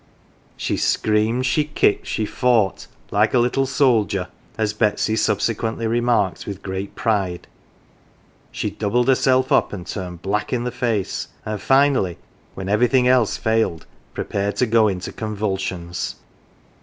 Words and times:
She 0.57 0.77
screamed, 0.77 1.45
she 1.45 1.63
kicked, 1.63 2.07
she 2.07 2.25
fought" 2.25 2.87
like 3.11 3.35
a 3.35 3.37
little 3.37 3.67
soldier," 3.67 4.29
as 4.57 4.73
Betsy 4.73 5.15
subsequently 5.15 5.85
remarked 5.85 6.47
with 6.47 6.63
great 6.63 6.95
pride, 6.95 7.47
she 8.51 8.71
doubled 8.71 9.07
herself 9.09 9.51
up 9.51 9.71
and 9.71 9.85
turned 9.85 10.23
black 10.23 10.51
in 10.51 10.63
the 10.63 10.71
face, 10.71 11.27
and 11.45 11.61
finally 11.61 12.17
when 12.55 12.67
everything 12.67 13.07
else 13.07 13.37
failed 13.37 13.85
prepared 14.15 14.55
to 14.55 14.65
go 14.65 14.87
into 14.87 15.11
convulsions. 15.11 16.15